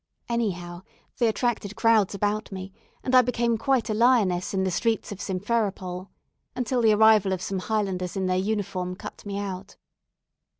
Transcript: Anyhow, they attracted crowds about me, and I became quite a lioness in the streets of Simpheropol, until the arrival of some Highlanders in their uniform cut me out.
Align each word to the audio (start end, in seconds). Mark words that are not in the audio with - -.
Anyhow, 0.27 0.81
they 1.19 1.27
attracted 1.27 1.75
crowds 1.75 2.15
about 2.15 2.51
me, 2.51 2.73
and 3.03 3.13
I 3.13 3.21
became 3.21 3.55
quite 3.55 3.87
a 3.87 3.93
lioness 3.93 4.51
in 4.51 4.63
the 4.63 4.71
streets 4.71 5.11
of 5.11 5.19
Simpheropol, 5.21 6.09
until 6.55 6.81
the 6.81 6.93
arrival 6.95 7.33
of 7.33 7.41
some 7.43 7.59
Highlanders 7.59 8.17
in 8.17 8.25
their 8.25 8.35
uniform 8.35 8.95
cut 8.95 9.23
me 9.27 9.37
out. 9.37 9.75